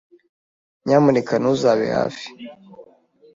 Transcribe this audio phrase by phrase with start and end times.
[0.85, 2.25] Nyamuneka ntuzabe hafi.